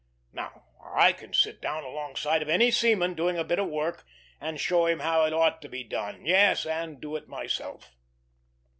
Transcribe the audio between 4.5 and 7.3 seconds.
show him how it ought to be done; yes, and do it